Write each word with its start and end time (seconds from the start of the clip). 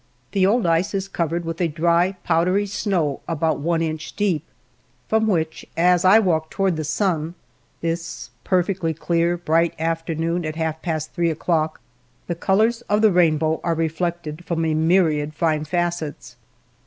—The 0.31 0.47
old 0.47 0.65
ice 0.65 0.95
is 0.95 1.07
cov 1.07 1.29
ered 1.29 1.43
with 1.43 1.61
a 1.61 1.67
dry, 1.67 2.13
powdery 2.23 2.65
snow 2.65 3.21
about 3.27 3.59
one 3.59 3.83
inch 3.83 4.15
deep, 4.15 4.43
from 5.07 5.27
which 5.27 5.63
as 5.77 6.03
I 6.03 6.17
walk 6.17 6.49
toward 6.49 6.75
the 6.75 6.83
sun, 6.83 7.35
this 7.81 8.31
perfectly 8.43 8.95
clear, 8.95 9.37
bright 9.37 9.75
afternoon 9.77 10.43
at 10.43 10.55
half 10.55 10.81
past 10.81 11.13
three 11.13 11.29
o'clock, 11.29 11.81
the 12.25 12.33
colors 12.33 12.81
of 12.89 13.03
the 13.03 13.11
rainbow 13.11 13.61
are 13.63 13.75
re 13.75 13.89
flected 13.89 14.43
from 14.43 14.65
a 14.65 14.73
myriad 14.73 15.35
fine 15.35 15.65
facets. 15.65 16.35